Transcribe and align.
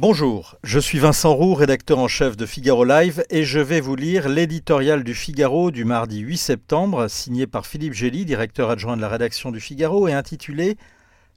Bonjour, 0.00 0.54
je 0.62 0.78
suis 0.78 1.00
Vincent 1.00 1.34
Roux, 1.34 1.54
rédacteur 1.54 1.98
en 1.98 2.06
chef 2.06 2.36
de 2.36 2.46
Figaro 2.46 2.84
Live, 2.84 3.24
et 3.30 3.42
je 3.42 3.58
vais 3.58 3.80
vous 3.80 3.96
lire 3.96 4.28
l'éditorial 4.28 5.02
du 5.02 5.12
Figaro 5.12 5.72
du 5.72 5.84
mardi 5.84 6.20
8 6.20 6.36
septembre, 6.36 7.08
signé 7.08 7.48
par 7.48 7.66
Philippe 7.66 7.94
Gély, 7.94 8.24
directeur 8.24 8.70
adjoint 8.70 8.96
de 8.96 9.00
la 9.00 9.08
rédaction 9.08 9.50
du 9.50 9.58
Figaro, 9.58 10.06
et 10.06 10.12
intitulé 10.12 10.76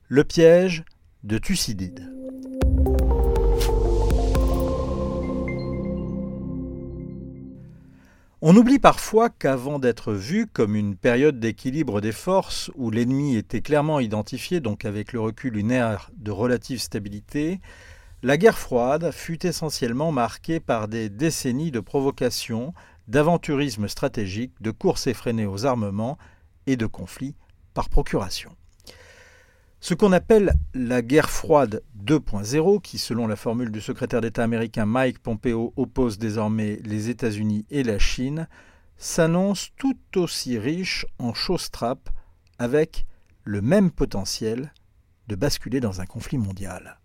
Le 0.10 0.24
piège 0.24 0.84
de 1.24 1.40
Thucydide. 1.40 2.08
On 8.44 8.56
oublie 8.56 8.78
parfois 8.78 9.32
qu'avant 9.32 9.80
d'être 9.80 10.14
vu 10.14 10.46
comme 10.46 10.76
une 10.76 10.96
période 10.96 11.40
d'équilibre 11.40 12.00
des 12.00 12.12
forces 12.12 12.70
où 12.76 12.92
l'ennemi 12.92 13.38
était 13.38 13.62
clairement 13.62 14.00
identifié, 14.00 14.60
donc 14.60 14.86
avec 14.86 15.14
le 15.14 15.20
recul 15.20 15.58
une 15.58 15.72
ère 15.72 16.12
de 16.18 16.30
relative 16.30 16.80
stabilité, 16.80 17.60
la 18.24 18.38
guerre 18.38 18.58
froide 18.58 19.12
fut 19.12 19.46
essentiellement 19.48 20.12
marquée 20.12 20.60
par 20.60 20.88
des 20.88 21.10
décennies 21.10 21.72
de 21.72 21.80
provocations, 21.80 22.74
d'aventurisme 23.08 23.88
stratégique, 23.88 24.54
de 24.62 24.70
courses 24.70 25.08
effrénées 25.08 25.48
aux 25.48 25.66
armements 25.66 26.18
et 26.68 26.78
de 26.78 26.86
conflits 26.86 27.36
par 27.74 27.90
procuration. 27.90 28.56
Ce 29.80 29.96
qu'on 29.96 30.12
appelle 30.12 30.54
la 30.76 31.02
guerre 31.02 31.32
froide 31.32 31.82
2.0, 32.06 32.82
qui 32.82 33.00
selon 33.00 33.26
la 33.26 33.36
formule 33.36 33.72
du 33.72 33.82
secrétaire 33.82 34.22
d'État 34.22 34.44
américain 34.44 34.86
Mike 34.86 35.18
Pompeo 35.18 35.74
oppose 35.76 36.20
désormais 36.20 36.80
les 36.84 37.10
États-Unis 37.10 37.66
et 37.72 37.82
la 37.82 37.98
Chine, 37.98 38.48
s'annonce 38.98 39.72
tout 39.78 39.98
aussi 40.16 40.60
riche 40.60 41.08
en 41.18 41.34
choses 41.34 41.72
trappes 41.72 42.12
avec 42.60 43.08
le 43.44 43.64
même 43.64 43.90
potentiel 43.90 44.72
de 45.28 45.34
basculer 45.34 45.80
dans 45.80 46.02
un 46.02 46.06
conflit 46.06 46.38
mondial. 46.38 47.00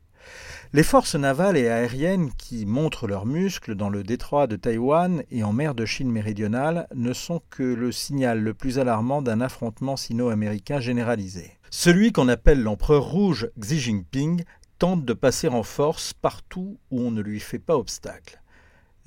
Les 0.72 0.82
forces 0.82 1.14
navales 1.14 1.56
et 1.56 1.68
aériennes 1.68 2.30
qui 2.36 2.66
montrent 2.66 3.06
leurs 3.06 3.24
muscles 3.24 3.74
dans 3.74 3.88
le 3.88 4.02
détroit 4.02 4.46
de 4.46 4.56
Taïwan 4.56 5.22
et 5.30 5.42
en 5.42 5.52
mer 5.52 5.74
de 5.74 5.86
Chine 5.86 6.10
méridionale 6.10 6.86
ne 6.94 7.12
sont 7.12 7.40
que 7.50 7.62
le 7.62 7.92
signal 7.92 8.40
le 8.40 8.52
plus 8.52 8.78
alarmant 8.78 9.22
d'un 9.22 9.40
affrontement 9.40 9.96
sino-américain 9.96 10.80
généralisé. 10.80 11.52
Celui 11.70 12.12
qu'on 12.12 12.28
appelle 12.28 12.62
l'empereur 12.62 13.04
rouge 13.04 13.48
Xi 13.58 13.78
Jinping 13.78 14.44
tente 14.78 15.04
de 15.04 15.12
passer 15.12 15.48
en 15.48 15.62
force 15.62 16.12
partout 16.12 16.78
où 16.90 17.00
on 17.00 17.10
ne 17.10 17.22
lui 17.22 17.40
fait 17.40 17.58
pas 17.58 17.76
obstacle. 17.76 18.42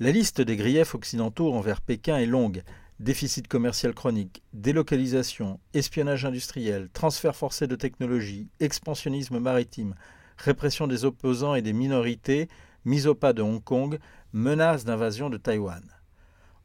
La 0.00 0.10
liste 0.10 0.40
des 0.40 0.56
griefs 0.56 0.94
occidentaux 0.94 1.52
envers 1.52 1.82
Pékin 1.82 2.16
est 2.18 2.26
longue. 2.26 2.62
Déficit 3.00 3.48
commercial 3.48 3.94
chronique, 3.94 4.42
délocalisation, 4.52 5.60
espionnage 5.74 6.24
industriel, 6.24 6.88
transfert 6.92 7.36
forcé 7.36 7.66
de 7.66 7.76
technologie, 7.76 8.48
expansionnisme 8.60 9.38
maritime, 9.38 9.94
répression 10.40 10.86
des 10.86 11.04
opposants 11.04 11.54
et 11.54 11.62
des 11.62 11.72
minorités, 11.72 12.48
mise 12.84 13.06
au 13.06 13.14
pas 13.14 13.32
de 13.32 13.42
Hong 13.42 13.62
Kong, 13.62 13.98
menace 14.32 14.84
d'invasion 14.84 15.30
de 15.30 15.36
Taïwan. 15.36 15.82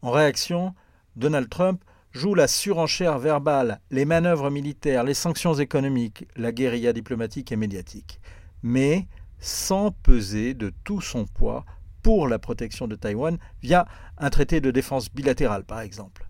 En 0.02 0.12
réaction, 0.12 0.74
Donald 1.16 1.50
Trump 1.50 1.84
joue 2.12 2.34
la 2.34 2.48
surenchère 2.48 3.20
verbale, 3.20 3.82
les 3.92 4.06
manœuvres 4.06 4.50
militaires, 4.50 5.04
les 5.04 5.14
sanctions 5.14 5.54
économiques, 5.56 6.28
la 6.36 6.52
guérilla 6.52 6.94
diplomatique 6.94 7.52
et 7.52 7.58
médiatique, 7.58 8.22
mais 8.64 9.08
sans 9.40 9.92
peser 9.92 10.54
de 10.54 10.72
tout 10.84 11.02
son 11.02 11.26
poids 11.26 11.66
pour 12.02 12.28
la 12.28 12.40
protection 12.40 12.88
de 12.88 12.96
Taïwan 12.96 13.38
via 13.62 13.86
un 14.18 14.30
traité 14.30 14.62
de 14.62 14.72
défense 14.72 15.12
bilatéral 15.12 15.66
par 15.66 15.82
exemple. 15.82 16.28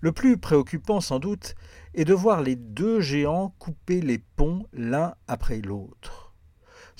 Le 0.00 0.12
plus 0.12 0.36
préoccupant 0.36 1.00
sans 1.00 1.20
doute 1.20 1.54
est 1.94 2.04
de 2.04 2.12
voir 2.12 2.42
les 2.42 2.56
deux 2.56 3.00
géants 3.00 3.54
couper 3.58 4.00
les 4.00 4.18
ponts 4.18 4.66
l'un 4.72 5.14
après 5.28 5.60
l'autre 5.60 6.21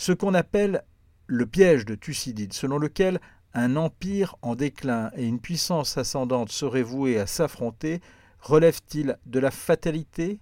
ce 0.03 0.11
qu'on 0.11 0.35
appelle 0.35 0.83
le 1.29 1.47
piège 1.47 1.85
de 1.85 1.95
Thucydide, 1.95 2.53
selon 2.55 2.79
lequel 2.79 3.21
un 3.55 3.77
empire 3.77 4.35
en 4.43 4.57
déclin 4.57 5.13
et 5.15 5.25
une 5.25 5.39
puissance 5.39 5.97
ascendante 5.97 6.51
seraient 6.51 6.83
voués 6.83 7.21
à 7.21 7.29
s'affronter, 7.29 8.01
relève-t-il 8.41 9.17
de 9.27 9.39
la 9.39 9.53
fatalité 9.53 10.41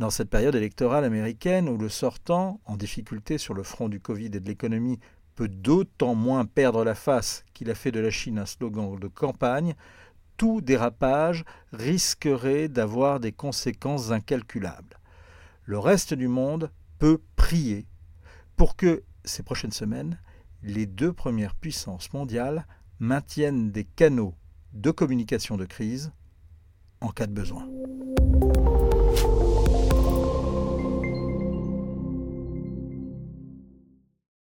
Dans 0.00 0.10
cette 0.10 0.28
période 0.28 0.56
électorale 0.56 1.04
américaine 1.04 1.68
où 1.68 1.78
le 1.78 1.88
sortant, 1.88 2.60
en 2.64 2.76
difficulté 2.76 3.38
sur 3.38 3.54
le 3.54 3.62
front 3.62 3.88
du 3.88 4.00
Covid 4.00 4.26
et 4.26 4.40
de 4.40 4.48
l'économie, 4.48 4.98
peut 5.36 5.46
d'autant 5.46 6.16
moins 6.16 6.44
perdre 6.44 6.82
la 6.82 6.96
face 6.96 7.44
qu'il 7.54 7.70
a 7.70 7.76
fait 7.76 7.92
de 7.92 8.00
la 8.00 8.10
Chine 8.10 8.40
un 8.40 8.46
slogan 8.46 8.98
de 8.98 9.06
campagne, 9.06 9.76
tout 10.36 10.60
dérapage 10.60 11.44
risquerait 11.72 12.66
d'avoir 12.66 13.20
des 13.20 13.30
conséquences 13.30 14.10
incalculables. 14.10 14.98
Le 15.62 15.78
reste 15.78 16.12
du 16.12 16.26
monde 16.26 16.72
peut 16.98 17.20
prier 17.36 17.86
pour 18.60 18.76
que, 18.76 19.04
ces 19.24 19.42
prochaines 19.42 19.72
semaines, 19.72 20.20
les 20.62 20.84
deux 20.84 21.14
premières 21.14 21.54
puissances 21.54 22.12
mondiales 22.12 22.66
maintiennent 22.98 23.72
des 23.72 23.84
canaux 23.84 24.34
de 24.74 24.90
communication 24.90 25.56
de 25.56 25.64
crise 25.64 26.12
en 27.00 27.08
cas 27.08 27.26
de 27.26 27.32
besoin. 27.32 27.66